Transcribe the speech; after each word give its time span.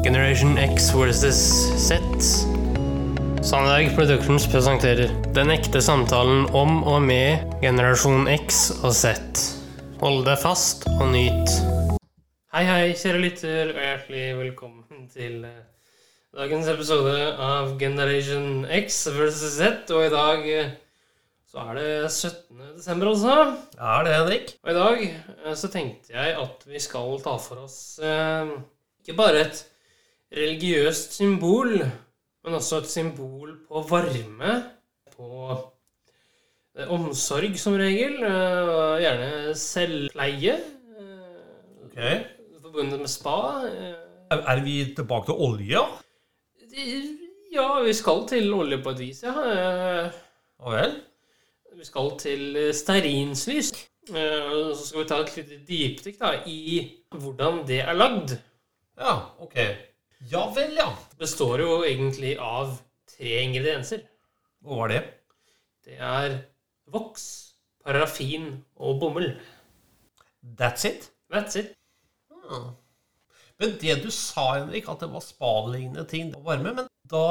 Generation 0.00 0.56
X 0.56 0.90
versus 0.94 1.36
Z. 1.76 2.00
Sandberg 3.44 3.94
Productions 3.94 4.46
presenterer 4.48 5.10
Den 5.34 5.50
ekte 5.52 5.82
samtalen 5.84 6.46
om 6.56 6.78
og 6.88 7.02
med 7.04 7.44
generasjon 7.60 8.24
X 8.32 8.70
og 8.80 8.94
Z. 8.96 9.12
Hold 10.00 10.24
deg 10.24 10.40
fast 10.40 10.86
og 10.94 11.10
nyt. 11.12 11.52
Hei, 12.54 12.64
hei, 12.64 12.94
kjære 12.96 13.20
lytter, 13.20 13.74
og 13.74 13.82
hjertelig 13.84 14.24
velkommen 14.38 15.04
til 15.12 15.44
eh, 15.44 15.60
dagens 16.32 16.70
episode 16.72 17.16
av 17.36 17.74
Generation 17.82 18.64
X 18.80 19.02
versus 19.18 19.58
Z. 19.58 19.84
Og 19.92 20.06
i 20.06 20.12
dag 20.16 20.48
eh, 20.54 20.74
så 21.44 21.66
er 21.66 21.76
det 21.76 21.90
17. 22.08 22.56
desember, 22.78 23.12
altså. 23.12 23.36
Ja, 23.76 24.00
det 24.00 24.00
er 24.00 24.08
det, 24.08 24.16
Henrik? 24.16 24.54
Og 24.64 24.72
i 24.72 24.78
dag 24.80 25.04
eh, 25.10 25.56
så 25.60 25.68
tenkte 25.68 26.16
jeg 26.16 26.38
at 26.40 26.64
vi 26.72 26.80
skal 26.88 27.20
ta 27.20 27.36
for 27.36 27.66
oss 27.68 28.00
eh, 28.00 28.56
ikke 29.04 29.20
bare 29.20 29.44
et 29.44 29.66
religiøst 30.36 31.14
symbol, 31.18 31.72
men 32.44 32.54
også 32.54 32.80
et 32.84 32.90
symbol 32.90 33.56
på 33.68 33.82
varme, 33.90 34.52
på 35.16 35.30
eh, 36.78 36.86
omsorg 36.94 37.56
som 37.60 37.74
regel, 37.80 38.20
eh, 38.24 38.68
og 38.74 39.00
gjerne 39.04 39.54
selvpleie, 39.58 40.58
Okay. 41.90 42.20
Forbundet 42.62 43.00
med 43.02 43.10
spa. 43.10 43.66
eh. 43.66 43.96
Er 44.30 44.60
vi 44.62 44.76
tilbake 44.96 45.26
til 45.26 45.34
olje? 45.42 45.80
Ja, 47.52 47.64
vi 47.82 47.92
skal 47.98 48.22
til 48.30 48.52
olje 48.54 48.78
på 48.82 48.90
et 48.94 48.98
vis, 49.02 49.22
ja. 49.26 49.32
Eh, 49.34 50.12
Ja 50.60 50.70
vel? 50.76 50.94
Vi 51.76 51.84
skal 51.84 52.12
til 52.22 52.56
eh, 52.56 52.70
stearinslys. 52.74 53.72
Eh, 54.08 54.70
Så 54.76 54.86
skal 54.86 55.02
vi 55.02 55.08
ta 55.08 55.18
et 55.24 55.36
lite 55.36 55.58
dypdykk 55.68 56.46
i 56.46 56.60
hvordan 57.10 57.66
det 57.66 57.80
er 57.82 57.92
lagd. 57.98 58.36
Ja, 59.00 59.16
ok. 59.40 59.56
Ja 60.28 60.42
vel, 60.52 60.74
ja. 60.76 60.90
Består 61.18 61.62
jo 61.62 61.78
egentlig 61.86 62.34
av 62.36 62.74
tre 63.08 63.38
ingredienser. 63.46 64.02
Hva 64.60 64.82
var 64.82 64.92
det? 64.92 65.00
Det 65.86 65.96
er 65.96 66.34
voks, 66.92 67.24
parafin 67.80 68.58
og 68.76 69.00
bomull. 69.00 69.30
That's 70.60 70.84
it? 70.84 71.08
That's 71.32 71.56
it. 71.56 71.72
Hmm. 72.28 72.74
Men 73.60 73.76
det 73.80 73.96
du 74.04 74.10
sa, 74.12 74.58
Henrik, 74.58 74.88
at 74.88 75.00
det 75.00 75.10
var 75.12 75.24
spalignende 75.24 76.04
ting 76.08 76.32
og 76.36 76.46
varme 76.48 76.72
Men 76.76 76.86
da 77.08 77.24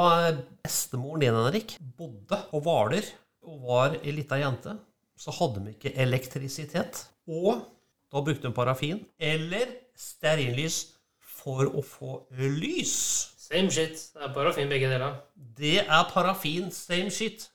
bestemoren 0.62 1.22
din, 1.22 1.34
Henrik, 1.34 1.76
bodde 1.98 2.42
på 2.50 2.60
Hvaler 2.64 3.06
og 3.46 3.66
var 3.66 3.98
ei 4.02 4.14
lita 4.14 4.38
jente, 4.38 4.74
så 5.18 5.34
hadde 5.38 5.62
de 5.62 5.74
ikke 5.74 5.94
elektrisitet. 5.94 7.04
Og 7.30 7.62
da 8.10 8.22
brukte 8.22 8.48
de 8.48 8.54
parafin 8.54 9.04
eller 9.18 9.76
stearinlys 9.94 10.88
for 11.40 11.68
å 11.68 11.84
få 11.84 12.20
lys. 12.38 12.96
Same 13.50 13.72
shit. 13.72 13.96
Det 14.14 14.26
er 14.26 14.34
parafin 14.34 14.70
begge 14.70 14.90
deler. 14.92 15.16
Det 15.58 15.80
er 15.82 16.10
parafin, 16.12 16.70
same 16.74 17.10
shit. 17.10 17.48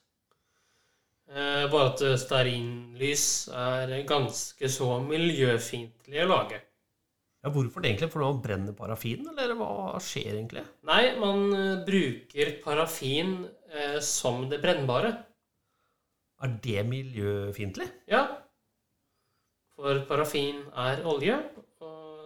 Eh, 1.26 1.64
bare 1.72 1.90
at 1.90 2.02
eh, 2.06 2.18
stearinlys 2.20 3.26
er 3.50 3.96
ganske 4.06 4.68
så 4.70 4.92
miljøfiendtlig 5.02 6.22
å 6.22 6.30
lage. 6.30 6.60
Ja, 7.42 7.50
Hvorfor 7.54 7.82
det 7.82 7.92
egentlig? 7.92 8.10
For 8.10 8.22
man 8.22 8.42
brenner 8.42 8.74
parafin, 8.74 9.26
eller 9.32 9.54
hva 9.58 9.98
skjer 10.02 10.32
egentlig? 10.34 10.64
Nei, 10.86 11.02
man 11.22 11.44
eh, 11.54 11.82
bruker 11.86 12.56
parafin 12.64 13.36
eh, 13.70 13.98
som 14.02 14.48
det 14.50 14.60
brennbare. 14.62 15.12
Er 16.42 16.56
det 16.62 16.82
miljøfiendtlig? 16.90 17.86
Ja. 18.10 18.24
For 19.76 20.02
parafin 20.08 20.62
er 20.74 21.02
olje, 21.08 21.36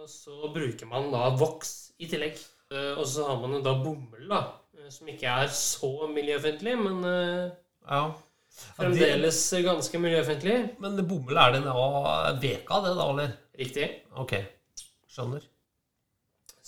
så 0.09 0.49
bruker 0.53 0.87
man 0.89 1.09
da 1.13 1.29
voks 1.37 1.91
i 2.01 2.07
tillegg. 2.09 2.39
Eh, 2.71 2.93
Og 2.97 3.05
så 3.07 3.25
har 3.27 3.39
man 3.41 3.61
da 3.63 3.73
bomull, 3.83 4.27
da, 4.29 4.41
eh, 4.77 4.89
som 4.89 5.07
ikke 5.11 5.27
er 5.43 5.47
så 5.55 5.91
miljøfiendtlig, 6.11 6.75
men 6.79 7.03
eh, 7.05 7.51
Ja. 7.89 8.03
Fremdeles 8.75 9.39
ganske 9.63 9.99
miljøfiendtlig. 9.99 10.57
Men 10.83 10.99
bomull, 11.07 11.37
er 11.37 11.51
det 11.55 11.63
da 11.63 12.33
veka, 12.41 12.81
det 12.85 12.95
da, 12.97 13.07
eller? 13.13 13.31
Riktig. 13.57 13.87
Ok, 14.19 14.33
skjønner. 15.09 15.41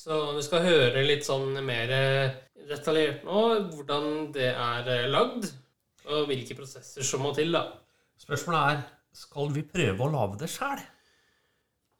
Så 0.03 0.17
vi 0.35 0.41
skal 0.43 0.63
høre 0.65 1.03
litt 1.05 1.23
sånn 1.27 1.53
mer 1.63 1.91
detaljert 2.67 3.23
nå 3.27 3.43
hvordan 3.71 4.31
det 4.35 4.49
er 4.55 5.07
lagd, 5.11 5.47
og 6.07 6.25
hvilke 6.27 6.55
prosesser 6.57 7.03
som 7.07 7.23
må 7.23 7.31
til, 7.35 7.51
da. 7.55 7.65
Spørsmålet 8.19 8.73
er, 8.73 8.81
skal 9.15 9.51
vi 9.55 9.63
prøve 9.67 10.03
å 10.03 10.11
lage 10.11 10.39
det 10.41 10.49
sjæl? 10.51 10.81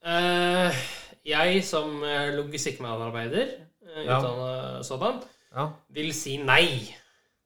Eh, 0.03 0.81
jeg 1.25 1.63
som 1.63 2.03
eh, 2.03 2.33
logistikkmedarbeider, 2.37 3.47
eh, 3.87 4.03
Ja. 4.05 4.17
utdannet 4.19 4.85
sådan, 4.85 5.21
Ja. 5.55 5.67
vil 5.89 6.13
si 6.13 6.37
nei. 6.37 6.95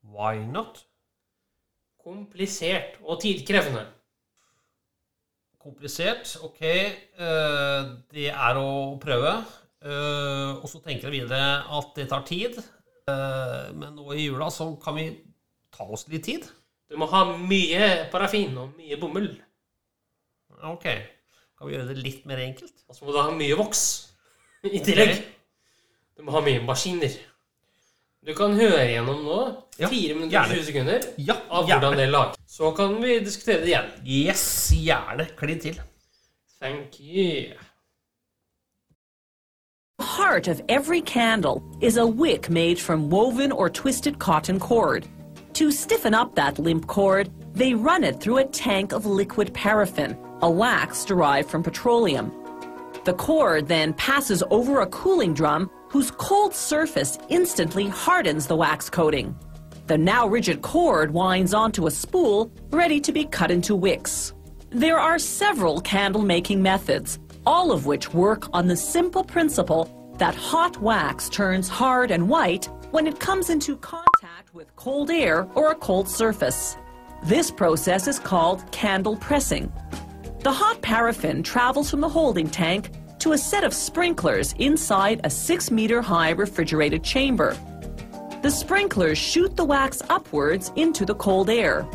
Why 0.03 0.37
not? 0.45 0.83
Komplisert 2.03 2.97
og 3.03 3.19
tidkrevende. 3.21 3.85
Komplisert, 5.59 6.37
ok. 6.43 6.61
eh, 6.61 7.83
det 8.13 8.29
er 8.31 8.55
å 8.61 8.97
prøve. 9.01 9.33
Og 10.61 10.67
så 10.67 10.79
tenker 10.83 11.07
jeg 11.11 11.21
videre 11.21 11.63
at 11.77 11.91
det 11.95 12.09
tar 12.09 12.23
tid. 12.25 12.57
Men 13.07 13.93
nå 13.95 14.11
i 14.15 14.25
jula 14.27 14.49
så 14.51 14.75
kan 14.83 14.95
vi 14.95 15.05
ta 15.71 15.83
oss 15.83 16.07
litt 16.09 16.23
tid. 16.25 16.47
Du 16.89 16.97
må 16.97 17.05
ha 17.07 17.37
mye 17.37 18.09
parafin 18.11 18.57
og 18.57 18.73
mye 18.77 18.97
bomull. 18.99 19.29
Ok. 20.63 20.85
Kan 21.57 21.67
vi 21.69 21.73
gjøre 21.75 21.87
det 21.89 22.03
litt 22.03 22.25
mer 22.29 22.37
enkelt? 22.43 22.73
Og 22.87 22.95
så 22.95 23.05
må 23.05 23.11
du 23.15 23.17
ha 23.21 23.31
mye 23.33 23.55
voks 23.57 23.81
i 24.67 24.79
tillegg. 24.85 25.23
Du 26.17 26.23
må 26.25 26.31
ha 26.35 26.41
mye 26.45 26.61
maskiner. 26.65 27.15
Du 28.27 28.33
kan 28.35 28.53
høre 28.57 28.83
gjennom 28.91 29.21
nå, 29.23 29.37
Ja, 29.79 29.87
4 29.87 30.15
minutter 30.17 30.25
og 30.27 30.33
gjerne. 30.33 30.55
20 30.57 30.65
sekunder, 30.67 31.03
Ja, 31.17 31.35
av 31.49 31.67
gjerne. 31.67 31.79
hvordan 31.79 31.97
det 31.97 32.05
er 32.07 32.11
lagd. 32.11 32.37
Så 32.47 32.71
kan 32.75 32.95
vi 33.01 33.19
diskutere 33.19 33.61
det 33.61 33.69
igjen. 33.71 33.91
Yes, 34.05 34.43
gjerne. 34.73 35.27
Klin 35.37 35.59
til. 35.59 35.79
Thank 36.59 36.99
you. 36.99 37.53
The 39.99 40.05
heart 40.05 40.47
of 40.47 40.61
every 40.69 41.01
candle 41.01 41.61
is 41.81 41.97
a 41.97 42.05
wick 42.05 42.49
made 42.49 42.79
from 42.79 43.09
woven 43.09 43.51
or 43.51 43.69
twisted 43.69 44.19
cotton 44.19 44.59
cord. 44.59 45.07
To 45.53 45.71
stiffen 45.71 46.13
up 46.13 46.35
that 46.35 46.59
limp 46.59 46.85
cord, 46.87 47.29
they 47.55 47.73
run 47.73 48.03
it 48.03 48.19
through 48.19 48.37
a 48.37 48.45
tank 48.45 48.91
of 48.93 49.05
liquid 49.05 49.53
paraffin, 49.53 50.15
a 50.41 50.49
wax 50.49 51.03
derived 51.03 51.49
from 51.49 51.63
petroleum. 51.63 52.31
The 53.05 53.13
cord 53.13 53.67
then 53.67 53.93
passes 53.93 54.43
over 54.51 54.81
a 54.81 54.87
cooling 54.87 55.33
drum 55.33 55.69
whose 55.89 56.11
cold 56.11 56.53
surface 56.53 57.17
instantly 57.29 57.87
hardens 57.87 58.45
the 58.45 58.55
wax 58.55 58.89
coating. 58.89 59.35
The 59.87 59.97
now 59.97 60.27
rigid 60.27 60.61
cord 60.61 61.11
winds 61.11 61.53
onto 61.53 61.87
a 61.87 61.91
spool 61.91 62.51
ready 62.69 62.99
to 62.99 63.11
be 63.11 63.25
cut 63.25 63.49
into 63.49 63.75
wicks. 63.75 64.33
There 64.69 64.99
are 64.99 65.17
several 65.17 65.79
candle 65.81 66.21
making 66.21 66.61
methods, 66.61 67.19
all 67.45 67.71
of 67.71 67.85
which 67.85 68.13
work 68.13 68.47
on 68.53 68.67
the 68.67 68.75
simple 68.75 69.23
principle 69.23 70.13
that 70.17 70.35
hot 70.35 70.81
wax 70.81 71.29
turns 71.29 71.69
hard 71.69 72.11
and 72.11 72.27
white 72.27 72.65
when 72.91 73.07
it 73.07 73.19
comes 73.19 73.49
into 73.49 73.77
contact 73.77 74.53
with 74.53 74.75
cold 74.75 75.09
air 75.09 75.47
or 75.55 75.71
a 75.71 75.75
cold 75.75 76.09
surface. 76.09 76.75
This 77.23 77.49
process 77.49 78.07
is 78.07 78.19
called 78.19 78.69
candle 78.71 79.15
pressing. 79.15 79.71
The 80.47 80.53
hot 80.53 80.81
paraffin 80.81 81.43
travels 81.43 81.91
from 81.91 81.99
the 81.99 82.07
holding 82.07 82.49
tank 82.49 82.91
to 83.19 83.33
a 83.33 83.37
set 83.37 83.65
of 83.65 83.73
sprinklers 83.73 84.53
inside 84.53 85.19
a 85.25 85.29
six 85.29 85.69
meter 85.69 86.01
high 86.01 86.29
refrigerated 86.29 87.03
chamber. 87.03 87.57
The 88.41 88.49
sprinklers 88.49 89.17
shoot 89.17 89.57
the 89.57 89.65
wax 89.65 90.01
upwards 90.07 90.71
into 90.77 91.05
the 91.05 91.15
cold 91.15 91.49
air. 91.49 91.85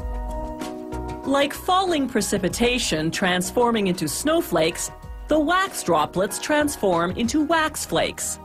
Like 1.24 1.54
falling 1.54 2.06
precipitation 2.06 3.10
transforming 3.10 3.86
into 3.86 4.06
snowflakes, 4.06 4.90
the 5.28 5.40
wax 5.40 5.82
droplets 5.82 6.38
transform 6.38 7.12
into 7.12 7.46
wax 7.46 7.86
flakes. 7.86 8.38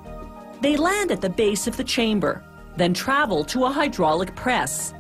They 0.62 0.78
land 0.78 1.12
at 1.12 1.20
the 1.20 1.30
base 1.30 1.68
of 1.68 1.76
the 1.76 1.84
chamber, 1.84 2.46
then 2.78 2.94
travel 2.94 3.44
to 3.44 3.66
a 3.66 3.70
hydraulic 3.70 4.34
press. 4.38 4.94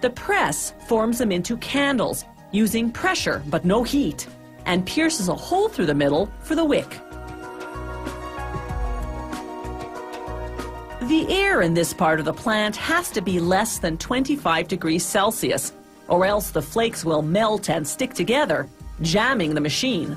The 0.00 0.10
press 0.10 0.74
forms 0.88 1.18
them 1.18 1.30
into 1.30 1.56
candles 1.58 2.24
using 2.50 2.90
pressure 2.90 3.44
but 3.46 3.64
no 3.64 3.84
heat 3.84 4.26
and 4.66 4.86
pierces 4.86 5.28
a 5.28 5.34
hole 5.34 5.68
through 5.68 5.86
the 5.86 5.94
middle 5.94 6.30
for 6.40 6.54
the 6.54 6.64
wick. 6.64 6.88
The 11.02 11.26
air 11.28 11.62
in 11.62 11.74
this 11.74 11.92
part 11.92 12.20
of 12.20 12.24
the 12.24 12.32
plant 12.32 12.76
has 12.76 13.10
to 13.10 13.20
be 13.20 13.40
less 13.40 13.78
than 13.78 13.98
25 13.98 14.68
degrees 14.68 15.04
Celsius, 15.04 15.72
or 16.08 16.24
else 16.24 16.50
the 16.50 16.62
flakes 16.62 17.04
will 17.04 17.22
melt 17.22 17.68
and 17.68 17.86
stick 17.86 18.14
together, 18.14 18.68
jamming 19.02 19.54
the 19.54 19.60
machine. 19.60 20.16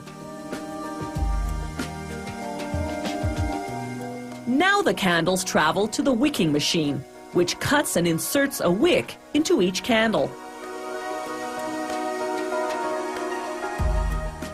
Now 4.45 4.81
the 4.81 4.93
candles 4.93 5.43
travel 5.43 5.87
to 5.87 6.01
the 6.01 6.13
wicking 6.13 6.51
machine, 6.51 7.03
which 7.31 7.59
cuts 7.59 7.95
and 7.95 8.07
inserts 8.07 8.59
a 8.59 8.69
wick 8.69 9.17
into 9.33 9.61
each 9.61 9.83
candle. 9.83 10.29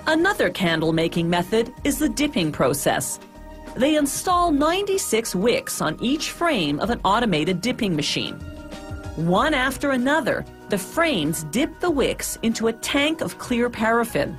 Another 0.10 0.50
candle 0.50 0.92
making 0.92 1.30
method 1.30 1.72
is 1.84 2.00
the 2.00 2.10
dipping 2.10 2.52
process. 2.52 3.20
They 3.76 3.96
install 3.96 4.50
96 4.52 5.36
wicks 5.36 5.82
on 5.82 6.02
each 6.02 6.32
frame 6.32 6.80
of 6.80 6.90
an 6.90 7.00
automated 7.06 7.62
dipping 7.62 7.96
machine. 7.96 8.34
One 9.18 9.54
after 9.54 9.92
another, 9.92 10.46
the 10.70 10.80
frames 10.80 11.44
dip 11.52 11.80
the 11.80 11.92
wicks 11.92 12.40
into 12.42 12.70
a 12.70 12.74
tank 12.74 13.22
of 13.22 13.38
clear 13.38 13.70
paraffin. 13.70 14.36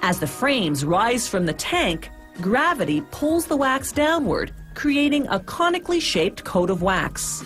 As 0.00 0.20
the 0.20 0.26
frames 0.26 0.86
rise 0.86 1.28
from 1.28 1.44
the 1.44 1.52
tank, 1.52 2.08
gravity 2.40 3.02
pulls 3.10 3.44
the 3.44 3.58
wax 3.58 3.92
downward, 3.92 4.54
creating 4.74 5.28
a 5.28 5.38
conically 5.40 6.00
shaped 6.00 6.44
coat 6.44 6.70
of 6.70 6.80
wax. 6.80 7.44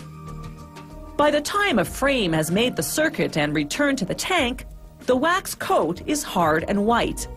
By 1.17 1.29
the 1.29 1.41
time 1.41 1.77
a 1.77 1.83
frame 1.83 2.31
has 2.31 2.51
made 2.51 2.77
the 2.77 2.83
circuit 2.83 3.35
and 3.35 3.53
returned 3.53 3.97
to 3.97 4.05
the 4.05 4.15
tank, 4.15 4.65
the 5.05 5.15
wax 5.15 5.53
coat 5.53 6.01
is 6.07 6.23
hard 6.23 6.63
and 6.69 6.85
white. 6.85 7.27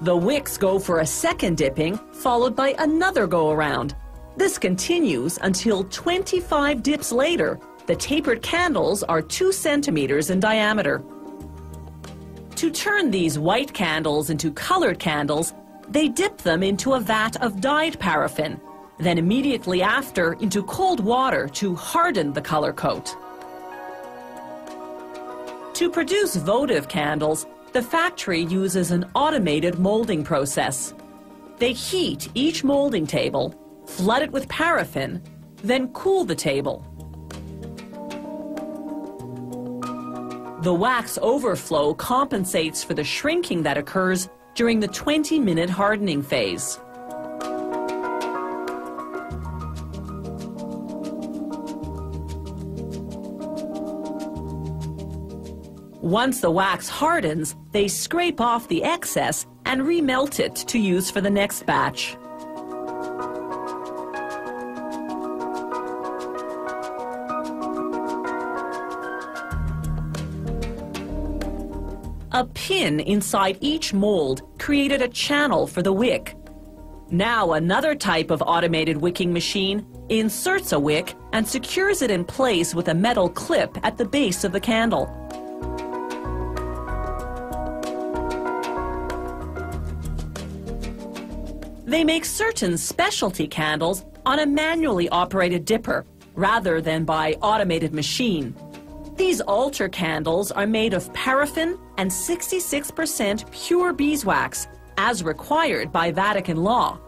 The 0.00 0.16
wicks 0.16 0.56
go 0.56 0.78
for 0.78 1.00
a 1.00 1.06
second 1.06 1.56
dipping, 1.56 1.98
followed 2.12 2.56
by 2.56 2.74
another 2.78 3.26
go 3.26 3.50
around. 3.50 3.94
This 4.36 4.58
continues 4.58 5.38
until 5.42 5.84
25 5.84 6.82
dips 6.82 7.12
later, 7.12 7.60
the 7.86 7.94
tapered 7.94 8.42
candles 8.42 9.02
are 9.04 9.22
2 9.22 9.52
centimeters 9.52 10.30
in 10.30 10.40
diameter. 10.40 11.02
To 12.56 12.70
turn 12.70 13.10
these 13.10 13.38
white 13.38 13.72
candles 13.72 14.30
into 14.30 14.52
colored 14.52 14.98
candles, 14.98 15.54
they 15.88 16.08
dip 16.08 16.38
them 16.38 16.62
into 16.62 16.94
a 16.94 17.00
vat 17.00 17.40
of 17.42 17.60
dyed 17.60 17.98
paraffin, 17.98 18.60
then 18.98 19.18
immediately 19.18 19.82
after 19.82 20.34
into 20.34 20.62
cold 20.64 21.00
water 21.00 21.48
to 21.48 21.74
harden 21.74 22.32
the 22.32 22.42
color 22.42 22.72
coat. 22.72 23.16
To 25.80 25.88
produce 25.88 26.36
votive 26.36 26.88
candles, 26.88 27.46
the 27.72 27.80
factory 27.80 28.42
uses 28.42 28.90
an 28.90 29.10
automated 29.14 29.78
molding 29.78 30.22
process. 30.22 30.92
They 31.56 31.72
heat 31.72 32.28
each 32.34 32.62
molding 32.62 33.06
table, 33.06 33.54
flood 33.86 34.20
it 34.20 34.30
with 34.30 34.46
paraffin, 34.50 35.22
then 35.62 35.88
cool 35.94 36.26
the 36.26 36.34
table. 36.34 36.84
The 40.60 40.74
wax 40.74 41.18
overflow 41.22 41.94
compensates 41.94 42.84
for 42.84 42.92
the 42.92 43.02
shrinking 43.02 43.62
that 43.62 43.78
occurs 43.78 44.28
during 44.54 44.80
the 44.80 44.88
20 44.88 45.38
minute 45.38 45.70
hardening 45.70 46.22
phase. 46.22 46.78
Once 56.02 56.40
the 56.40 56.50
wax 56.50 56.88
hardens, 56.88 57.54
they 57.72 57.86
scrape 57.86 58.40
off 58.40 58.66
the 58.68 58.82
excess 58.82 59.46
and 59.66 59.82
remelt 59.82 60.40
it 60.40 60.56
to 60.56 60.78
use 60.78 61.10
for 61.10 61.20
the 61.20 61.28
next 61.28 61.66
batch. 61.66 62.16
A 72.32 72.46
pin 72.54 73.00
inside 73.00 73.58
each 73.60 73.92
mold 73.92 74.40
created 74.58 75.02
a 75.02 75.08
channel 75.08 75.66
for 75.66 75.82
the 75.82 75.92
wick. 75.92 76.34
Now 77.10 77.52
another 77.52 77.94
type 77.94 78.30
of 78.30 78.42
automated 78.46 78.96
wicking 78.96 79.34
machine 79.34 79.86
inserts 80.08 80.72
a 80.72 80.80
wick 80.80 81.14
and 81.34 81.46
secures 81.46 82.00
it 82.00 82.10
in 82.10 82.24
place 82.24 82.74
with 82.74 82.88
a 82.88 82.94
metal 82.94 83.28
clip 83.28 83.76
at 83.82 83.98
the 83.98 84.06
base 84.06 84.44
of 84.44 84.52
the 84.52 84.60
candle. 84.60 85.19
They 91.90 92.04
make 92.04 92.24
certain 92.24 92.78
specialty 92.78 93.48
candles 93.48 94.04
on 94.24 94.38
a 94.38 94.46
manually 94.46 95.08
operated 95.08 95.64
dipper 95.64 96.06
rather 96.36 96.80
than 96.80 97.04
by 97.04 97.32
automated 97.42 97.92
machine. 97.92 98.54
These 99.16 99.40
altar 99.40 99.88
candles 99.88 100.52
are 100.52 100.68
made 100.68 100.94
of 100.94 101.12
paraffin 101.14 101.76
and 101.98 102.08
66% 102.08 103.50
pure 103.50 103.92
beeswax, 103.92 104.68
as 104.98 105.24
required 105.24 105.90
by 105.90 106.12
Vatican 106.12 106.58
law. 106.58 107.00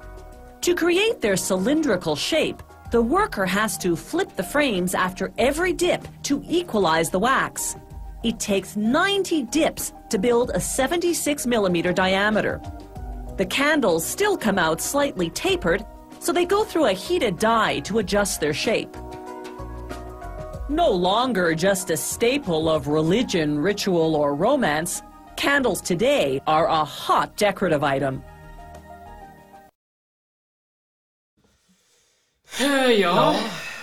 To 0.62 0.74
create 0.74 1.20
their 1.20 1.36
cylindrical 1.36 2.16
shape, 2.16 2.60
the 2.90 3.02
worker 3.02 3.46
has 3.46 3.78
to 3.78 3.94
flip 3.94 4.34
the 4.34 4.42
frames 4.42 4.96
after 4.96 5.32
every 5.38 5.72
dip 5.72 6.08
to 6.24 6.42
equalize 6.48 7.08
the 7.08 7.20
wax. 7.20 7.76
It 8.24 8.40
takes 8.40 8.74
90 8.74 9.44
dips 9.44 9.92
to 10.10 10.18
build 10.18 10.50
a 10.54 10.60
76 10.60 11.46
millimeter 11.46 11.92
diameter. 11.92 12.60
The 13.42 13.46
candles 13.46 14.06
still 14.06 14.36
come 14.36 14.56
out 14.56 14.80
slightly 14.80 15.28
tapered, 15.28 15.84
so 16.20 16.32
they 16.32 16.44
go 16.44 16.62
through 16.62 16.86
a 16.86 16.92
heated 16.92 17.40
die 17.40 17.80
to 17.80 17.98
adjust 17.98 18.40
their 18.40 18.54
shape. 18.54 18.96
No 20.68 20.88
longer 20.88 21.52
just 21.52 21.90
a 21.90 21.96
staple 21.96 22.68
of 22.68 22.86
religion, 22.86 23.58
ritual, 23.58 24.14
or 24.14 24.36
romance, 24.36 25.02
candles 25.34 25.80
today 25.80 26.40
are 26.46 26.68
a 26.68 26.84
hot 26.84 27.36
decorative 27.36 27.82
item. 27.82 28.22
Ja. 33.02 33.34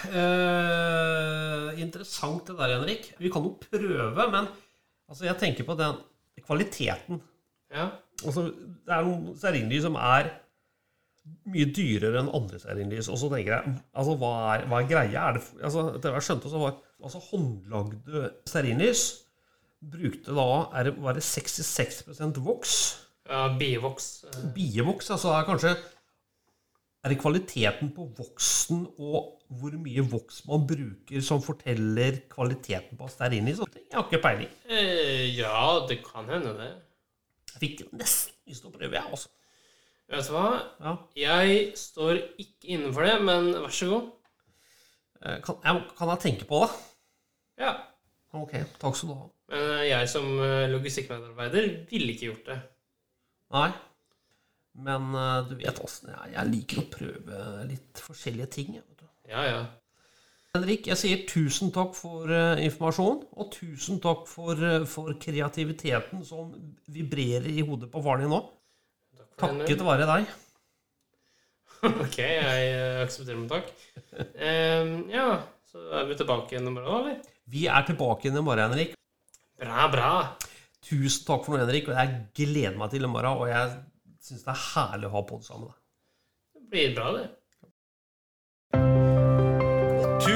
Eh, 0.08 1.82
interessant 1.82 2.48
det 2.48 2.54
der, 2.58 2.80
Henrik. 2.80 3.14
Vi 3.18 3.30
kan 3.30 3.44
jo 3.44 3.58
prøve, 3.60 4.32
men 4.32 4.48
altså, 5.10 5.26
jeg 5.26 5.36
tenker 5.38 5.64
på 5.68 5.76
den 5.76 6.00
kvaliteten. 6.46 7.22
ja. 7.76 7.90
Altså, 8.26 8.44
det 8.86 8.94
er 8.96 9.06
noen 9.08 9.36
stearinlys 9.40 9.86
som 9.86 9.96
er 10.02 10.30
mye 11.54 11.68
dyrere 11.76 12.20
enn 12.24 12.32
andre 12.34 12.60
stearinlys. 12.60 13.08
Og 13.14 13.20
så 13.22 13.30
tenker 13.32 13.54
jeg, 13.58 13.74
altså, 13.94 14.16
hva 14.20 14.32
er, 14.56 14.66
hva 14.72 14.80
er 14.82 14.90
greia? 14.90 15.28
Er 15.30 15.38
det, 15.38 15.44
altså, 15.64 15.86
det 16.02 16.14
jeg 16.16 16.26
skjønte, 16.28 16.52
så 16.52 16.62
var 16.64 16.78
altså, 17.04 17.22
håndlagde 17.30 18.24
stearinlys 18.50 19.04
brukte 19.80 20.34
da 20.36 20.48
er 20.76 20.90
det, 20.90 20.96
var 21.00 21.16
det 21.16 21.24
66% 21.24 22.42
voks. 22.44 22.74
ja 23.30 23.46
bievoks. 23.60 24.10
eh, 24.28 24.50
Bievoks, 24.56 25.08
altså 25.16 25.30
er 25.38 25.46
kanskje 25.48 25.76
Er 27.06 27.14
det 27.14 27.20
kvaliteten 27.22 27.94
på 27.96 28.10
voksen 28.18 28.82
og 29.00 29.38
hvor 29.50 29.72
mye 29.80 30.04
voks 30.12 30.42
man 30.50 30.66
bruker, 30.68 31.22
som 31.24 31.40
forteller 31.42 32.20
kvaliteten 32.30 32.98
på 33.00 33.08
stearinlys? 33.08 33.62
Jeg 33.72 33.96
har 33.96 34.04
ikke 34.10 34.22
peiling. 34.26 34.52
eh, 34.68 35.38
Ja, 35.38 35.86
det 35.88 36.02
kan 36.04 36.28
hende, 36.28 36.52
det. 36.60 36.74
Jeg 37.56 37.62
fikk 37.64 37.84
nesten 37.98 38.36
lyst 38.50 38.64
til 38.64 38.70
å 38.72 38.76
prøve, 38.76 38.96
jeg, 38.96 39.12
også. 39.16 39.30
Vet 40.10 40.26
du 40.30 40.34
hva? 40.34 40.46
Ja. 40.82 40.94
Jeg 41.22 41.58
står 41.78 42.20
ikke 42.42 42.72
innenfor 42.76 43.06
det, 43.06 43.18
men 43.26 43.52
vær 43.54 43.74
så 43.76 43.90
god. 43.92 44.08
Eh, 45.22 45.38
Kan 45.46 45.60
jeg, 45.66 45.84
kan 45.98 46.12
jeg 46.14 46.24
tenke 46.26 46.48
på 46.50 46.62
det? 46.64 46.72
Ja. 47.62 47.74
Ok, 48.40 48.56
takk 48.82 48.96
skal 48.98 49.12
du 49.12 49.16
ha. 49.20 49.28
Men 49.52 49.66
eh, 49.76 49.84
jeg 49.90 50.10
som 50.12 50.28
eh, 50.46 50.66
logistikkmedarbeider 50.72 51.70
ville 51.92 52.14
ikke 52.16 52.30
gjort 52.32 52.50
det. 52.54 52.58
Nei. 53.58 53.70
Men 54.80 55.10
du 55.50 55.56
vet 55.60 55.80
åssen 55.84 56.12
jeg, 56.14 56.34
jeg 56.38 56.50
liker 56.54 56.80
å 56.80 56.90
prøve 56.94 57.40
litt 57.68 58.00
forskjellige 58.06 58.46
ting. 58.54 58.76
Vet 58.78 59.02
du. 59.02 59.08
Ja, 59.28 59.42
ja. 59.44 59.62
Henrik, 60.58 60.88
jeg 60.90 60.98
sier 60.98 61.20
tusen 61.30 61.70
takk 61.70 61.92
for 61.94 62.26
uh, 62.26 62.58
informasjon, 62.58 63.20
og 63.38 63.50
tusen 63.54 64.00
takk 64.02 64.24
for, 64.26 64.58
uh, 64.58 64.86
for 64.90 65.14
kreativiteten 65.22 66.24
som 66.26 66.56
vibrerer 66.90 67.52
i 67.54 67.62
hodet 67.62 67.92
på 67.94 68.02
nå. 68.02 68.40
Takk 69.14 69.28
for 69.36 69.54
den, 69.54 69.60
Takket 69.62 69.84
være 69.86 70.08
deg. 70.10 70.32
Ok, 71.86 72.18
jeg 72.18 72.64
eh, 72.74 72.98
aksepterer 73.06 73.38
med 73.40 73.54
takk. 73.54 73.70
Um, 74.10 74.90
ja, 75.14 75.28
så 75.70 75.86
er 75.96 76.10
vi 76.10 76.18
tilbake 76.18 76.52
igjen 76.52 76.68
i 76.68 76.74
morgen, 76.74 76.98
eller? 76.98 77.30
Vi 77.48 77.68
er 77.70 77.86
tilbake 77.88 78.28
igjen 78.28 78.42
i 78.42 78.44
morgen, 78.44 78.74
Henrik. 78.74 78.98
Bra, 79.62 79.86
bra. 79.94 80.10
Tusen 80.84 81.30
takk 81.30 81.46
for 81.46 81.56
noe, 81.56 81.62
Henrik. 81.62 81.88
Og 81.88 81.96
jeg 81.96 82.18
gleder 82.42 82.76
meg 82.82 82.92
til 82.92 83.06
i 83.06 83.14
morgen, 83.14 83.46
og 83.46 83.54
jeg 83.54 83.78
syns 84.26 84.44
det 84.44 84.56
er 84.58 84.66
herlig 84.74 85.08
å 85.08 85.14
ha 85.14 85.24
pod 85.30 85.46
sammen 85.46 85.70
med 85.70 85.78
deg. 85.78 85.86
Det 86.58 86.66
blir 86.74 86.98
bra, 86.98 87.14
det. 87.16 87.30